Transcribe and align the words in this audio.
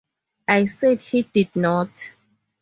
I 0.47 0.65
said 0.65 0.99
he 0.99 1.21
did 1.21 1.55
not. 1.55 2.15